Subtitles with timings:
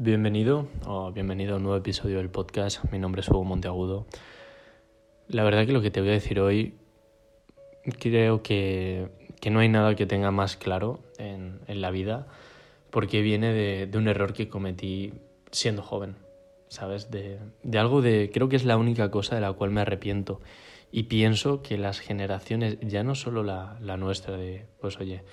[0.00, 2.84] Bienvenido o bienvenido a un nuevo episodio del podcast.
[2.92, 4.06] Mi nombre es Hugo Monteagudo.
[5.26, 6.76] La verdad que lo que te voy a decir hoy
[7.98, 9.08] creo que,
[9.40, 12.28] que no hay nada que tenga más claro en, en la vida
[12.90, 15.14] porque viene de, de, un error que cometí
[15.50, 16.14] siendo joven,
[16.68, 17.10] ¿sabes?
[17.10, 18.30] De, de algo de...
[18.32, 20.40] Creo que es la única cosa de la cual me arrepiento
[20.92, 25.24] y pienso que las generaciones, ya no solo la, la nuestra de, pues oye,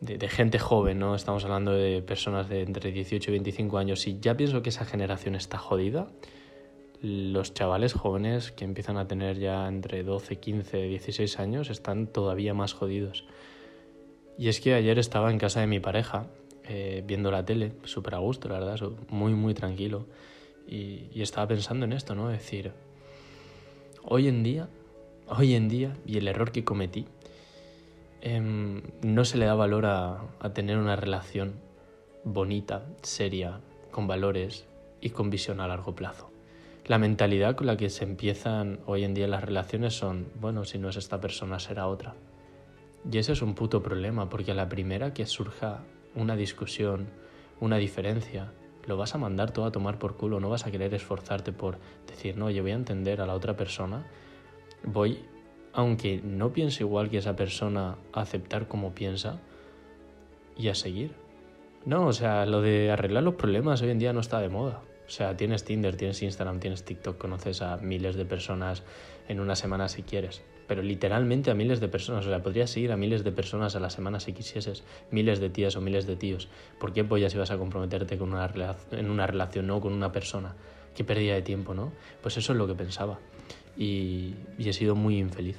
[0.00, 1.14] de, gente joven, ¿no?
[1.14, 4.06] Estamos hablando de personas de entre 18 y 25 años.
[4.06, 6.08] Y ya pienso que esa generación está jodida,
[7.00, 12.54] los chavales jóvenes que empiezan a tener ya entre 12, 15, 16 años están todavía
[12.54, 13.24] más jodidos.
[14.36, 16.26] Y es que ayer estaba en casa de mi pareja
[16.64, 20.06] eh, viendo la tele, súper a gusto, la verdad, muy, muy tranquilo.
[20.66, 22.30] Y, y estaba pensando en esto, ¿no?
[22.30, 22.72] Es decir,
[24.04, 24.68] hoy en día,
[25.28, 27.06] hoy en día, y el error que cometí,
[28.36, 31.54] eh, no se le da valor a, a, tener una relación
[32.24, 33.60] bonita, seria,
[33.90, 34.66] con valores
[35.00, 36.30] y con visión a largo plazo.
[36.86, 40.78] La mentalidad con la que se empiezan hoy en día las relaciones son, bueno, si
[40.78, 42.14] no es esta persona será otra.
[43.10, 45.80] Y ese es un puto problema, porque a la primera que surja
[46.14, 47.08] una discusión,
[47.60, 48.52] una diferencia,
[48.86, 51.78] lo vas a mandar todo a tomar por culo, no vas a querer esforzarte por
[52.06, 54.06] decir, no, yo voy a entender a la otra persona,
[54.82, 55.18] voy
[55.72, 59.40] aunque no piense igual que esa persona, a aceptar como piensa
[60.56, 61.12] y a seguir.
[61.84, 64.82] No, o sea, lo de arreglar los problemas hoy en día no está de moda.
[65.06, 68.82] O sea, tienes Tinder, tienes Instagram, tienes TikTok, conoces a miles de personas
[69.26, 70.42] en una semana si quieres.
[70.66, 72.26] Pero literalmente a miles de personas.
[72.26, 74.84] O sea, podrías seguir a miles de personas a la semana si quisieses.
[75.10, 76.48] Miles de tías o miles de tíos.
[76.78, 78.50] ¿Por qué pollas ibas a comprometerte con una
[78.90, 80.56] en una relación, no con una persona?
[80.94, 81.92] Qué pérdida de tiempo, ¿no?
[82.20, 83.18] Pues eso es lo que pensaba.
[83.78, 85.56] Y, he sido muy infeliz.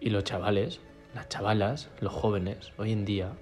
[0.00, 0.80] Y los chavales,
[1.14, 3.32] las chavalas, los jóvenes, hoy en día,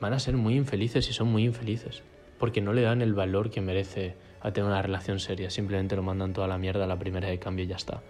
[0.00, 2.02] van a ser muy infelices y son muy infelices.
[2.38, 5.50] Porque no le dan el valor que merece a tener una relación seria.
[5.50, 8.02] Simplemente lo mandan toda la mierda a la primera de cambio y ya está.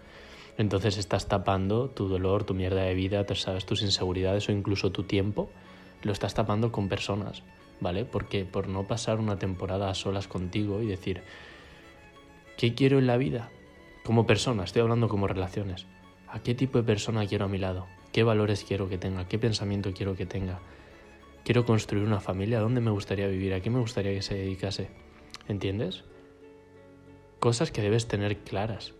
[0.57, 5.03] Entonces estás tapando tu dolor, tu mierda de vida, sabes, tus inseguridades o incluso tu
[5.03, 5.51] tiempo.
[6.03, 7.43] Lo estás tapando con personas,
[7.81, 8.05] ¿vale?
[8.05, 11.23] Porque por no pasar una temporada a solas contigo y decir,
[12.57, 13.51] ¿qué quiero en la vida?
[14.09, 15.87] Como persona, estoy hablando como relaciones.
[16.29, 17.87] ¿A qué tipo de persona quiero a mi lado?
[18.11, 19.29] ¿Qué valores quiero que tenga?
[19.29, 20.61] ¿Qué pensamiento quiero que tenga?
[21.45, 22.61] ¿Quiero construir una familia?
[22.61, 23.53] ¿Dónde me gustaría vivir?
[23.53, 24.89] ¿A qué me gustaría que se dedicase?
[25.47, 26.05] ¿Entiendes?
[27.39, 28.95] Cosas que debes tener claras.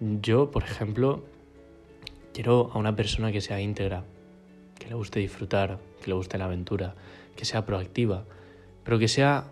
[0.00, 1.24] Yo, por ejemplo,
[2.34, 4.04] quiero a una persona que sea íntegra,
[4.78, 6.94] que le guste disfrutar, que le guste la aventura,
[7.36, 8.26] que sea proactiva,
[8.84, 9.50] pero que sea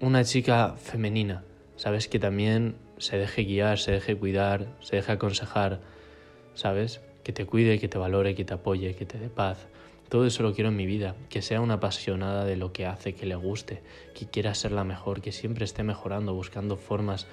[0.00, 1.44] una chica femenina,
[1.76, 2.08] ¿sabes?
[2.08, 5.80] Que también se deje guiar, se deje cuidar, se deje aconsejar,
[6.54, 7.00] ¿sabes?
[7.22, 9.66] Que te cuide, que te valore, que te apoye, que te dé paz.
[10.08, 13.14] Todo eso lo quiero en mi vida, que sea una apasionada de lo que hace,
[13.14, 13.82] que le guste,
[14.14, 17.26] que quiera ser la mejor, que siempre esté mejorando, buscando formas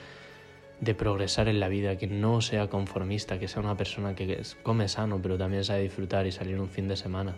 [0.80, 4.88] de progresar en la vida, que no sea conformista, que sea una persona que come
[4.88, 7.36] sano, pero también sabe disfrutar y salir un fin de semana,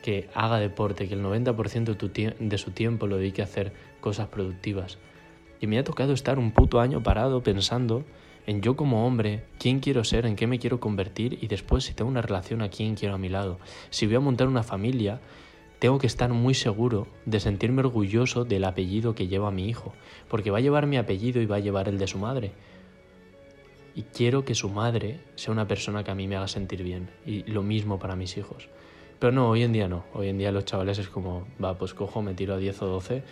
[0.00, 4.98] que haga deporte, que el 90% de su tiempo lo dedique a hacer cosas productivas.
[5.62, 8.04] Y me ha tocado estar un puto año parado pensando
[8.46, 11.94] en yo como hombre, quién quiero ser, en qué me quiero convertir y después si
[11.94, 13.60] tengo una relación a quién quiero a mi lado.
[13.90, 15.20] Si voy a montar una familia,
[15.78, 19.94] tengo que estar muy seguro de sentirme orgulloso del apellido que lleva mi hijo,
[20.28, 22.50] porque va a llevar mi apellido y va a llevar el de su madre.
[23.94, 27.08] Y quiero que su madre sea una persona que a mí me haga sentir bien,
[27.24, 28.68] y lo mismo para mis hijos.
[29.20, 30.04] Pero no, hoy en día no.
[30.12, 32.86] Hoy en día los chavales es como, va, pues cojo, me tiro a 10 o
[32.86, 33.22] 12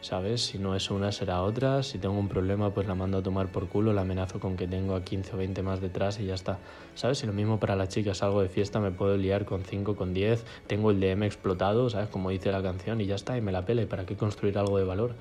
[0.00, 0.42] ¿sabes?
[0.42, 1.82] Si no es una, será otra.
[1.82, 4.66] Si tengo un problema, pues la mando a tomar por culo, la amenazo con que
[4.66, 6.58] tengo a 15 o 20 más detrás y ya está,
[6.94, 7.22] ¿sabes?
[7.22, 10.14] Y lo mismo para las chicas, salgo de fiesta, me puedo liar con 5, con
[10.14, 12.08] 10, tengo el DM explotado, ¿sabes?
[12.08, 13.86] Como dice la canción y ya está, y me la pele.
[13.86, 15.14] ¿Para qué construir algo de valor?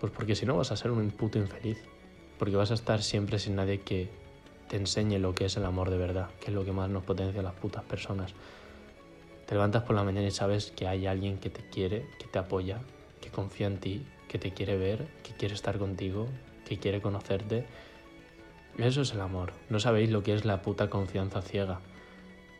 [0.00, 1.78] Pues porque si no vas a ser un puto infeliz.
[2.38, 4.10] Porque vas a estar siempre sin nadie que
[4.68, 7.04] te enseñe lo que es el amor de verdad, que es lo que más nos
[7.04, 8.34] potencia a las putas personas.
[9.46, 12.38] Te levantas por la mañana y sabes que hay alguien que te quiere, que te
[12.38, 12.80] apoya,
[13.36, 16.26] confía en ti, que te quiere ver, que quiere estar contigo,
[16.64, 17.66] que quiere conocerte.
[18.78, 19.52] Eso es el amor.
[19.68, 21.80] No sabéis lo que es la puta confianza ciega.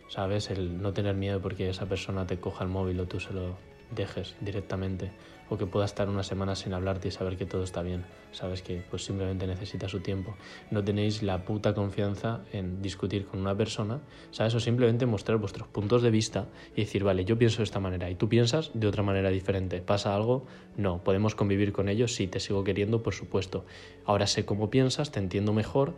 [0.08, 0.50] ¿Sabes?
[0.50, 3.56] El no tener miedo porque esa persona te coja el móvil o tú se lo
[3.90, 5.12] dejes directamente
[5.48, 8.04] o que pueda estar una semana sin hablarte y saber que todo está bien.
[8.32, 10.36] Sabes que pues simplemente necesita su tiempo.
[10.70, 14.00] No tenéis la puta confianza en discutir con una persona,
[14.30, 14.54] ¿sabes?
[14.54, 18.10] O simplemente mostrar vuestros puntos de vista y decir, vale, yo pienso de esta manera
[18.10, 19.80] y tú piensas de otra manera diferente.
[19.80, 20.46] ¿Pasa algo?
[20.76, 21.02] No.
[21.04, 22.14] ¿Podemos convivir con ellos?
[22.14, 23.64] Sí, te sigo queriendo, por supuesto.
[24.04, 25.94] Ahora sé cómo piensas, te entiendo mejor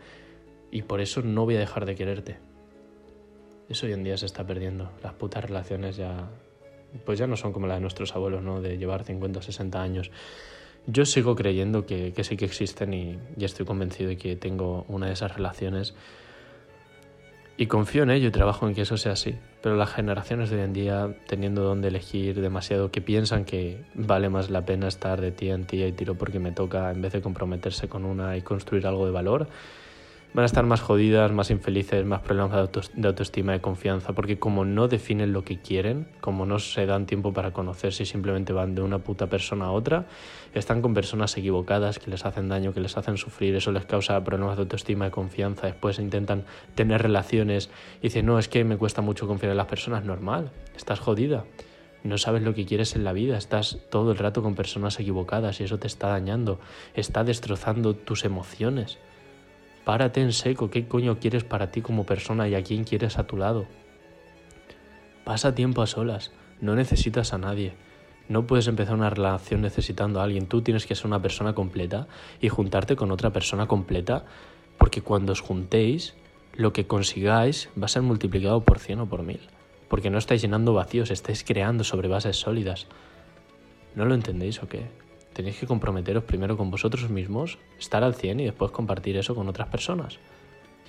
[0.71, 2.37] y por eso no voy a dejar de quererte.
[3.69, 4.91] Eso hoy en día se está perdiendo.
[5.03, 6.31] Las putas relaciones ya
[7.05, 8.61] pues ya no son como las de nuestros abuelos, ¿no?
[8.61, 10.11] De llevar 50 o 60 años.
[10.87, 14.85] Yo sigo creyendo que, que sí que existen y, y estoy convencido de que tengo
[14.89, 15.95] una de esas relaciones
[17.61, 19.35] y confío en ello y trabajo en que eso sea así.
[19.61, 24.29] Pero las generaciones de hoy en día, teniendo donde elegir demasiado, que piensan que vale
[24.29, 27.13] más la pena estar de tía en tía y tiro porque me toca en vez
[27.13, 29.49] de comprometerse con una y construir algo de valor,
[30.35, 34.65] van a estar más jodidas, más infelices, más problemas de autoestima, de confianza, porque como
[34.65, 38.75] no definen lo que quieren, como no se dan tiempo para conocerse y simplemente van
[38.75, 40.07] de una puta persona a otra,
[40.55, 44.23] están con personas equivocadas que les hacen daño, que les hacen sufrir, eso les causa
[44.23, 47.71] problemas de autoestima, de confianza, después intentan tener relaciones
[48.01, 51.45] y dicen, no, es que me cuesta mucho confiar en las personas, normal, estás jodida.
[52.05, 55.61] No sabes lo que quieres en la vida, estás todo el rato con personas equivocadas
[55.61, 56.61] y eso te está dañando,
[56.95, 58.99] está destrozando tus emociones.
[59.89, 63.27] Párate en seco, ¿qué coño quieres para ti como persona y a quién quieres a
[63.27, 63.65] tu lado?
[65.25, 66.31] Pasa tiempo a solas,
[66.61, 67.73] no necesitas a nadie.
[68.29, 72.07] No puedes empezar una relación necesitando a alguien, tú tienes que ser una persona completa
[72.39, 74.27] y juntarte con otra persona completa,
[74.77, 76.13] porque cuando os juntéis,
[76.53, 79.41] lo que consigáis va a ser multiplicado por cien o por mil,
[79.89, 82.89] porque no estáis llenando vacíos, estáis creando sobre bases sólidas.
[83.95, 85.08] ¿No lo entendéis o qué?
[85.33, 89.49] Tenéis que comprometeros primero con vosotros mismos, estar al 100 y después compartir eso con
[89.49, 90.19] otras personas.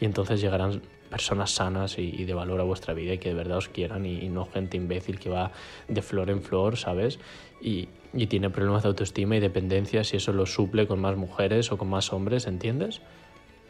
[0.01, 3.57] Y entonces llegarán personas sanas y, de valor a vuestra vida y que de verdad
[3.57, 5.51] os quieran y, no gente imbécil que va
[5.87, 7.19] de flor en flor, ¿sabes?
[7.61, 11.71] Y, y tiene problemas de autoestima y dependencia si eso lo suple con más mujeres
[11.71, 13.01] o con más hombres, ¿entiendes?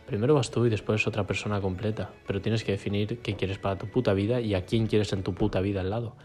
[0.06, 3.78] Primero vas tú y después otra persona completa, pero tienes que definir qué quieres para
[3.78, 6.16] tu puta vida y a quién quieres en tu puta vida al lado.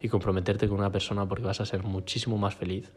[0.00, 2.90] Y comprometerte con una persona porque vas a ser muchísimo más feliz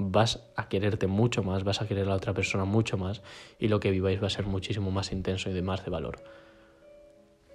[0.00, 3.22] vas a quererte mucho más, vas a querer a la otra persona mucho más
[3.58, 6.22] y lo que viváis va a ser muchísimo más intenso y de más de valor.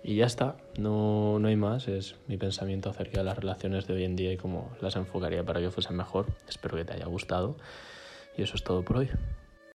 [0.03, 3.95] Y ya está, no, no hay más, es mi pensamiento acerca de las relaciones de
[3.95, 6.27] hoy en día y cómo las enfocaría para que fuesen mejor.
[6.47, 7.57] Espero que te haya gustado
[8.37, 9.09] y eso es todo por hoy.